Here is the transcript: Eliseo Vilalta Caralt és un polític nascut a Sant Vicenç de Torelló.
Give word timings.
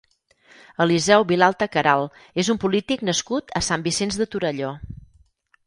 Eliseo 0.85 1.25
Vilalta 1.31 1.67
Caralt 1.75 2.17
és 2.45 2.51
un 2.55 2.59
polític 2.65 3.05
nascut 3.13 3.55
a 3.61 3.65
Sant 3.69 3.87
Vicenç 3.91 4.21
de 4.25 4.31
Torelló. 4.37 4.77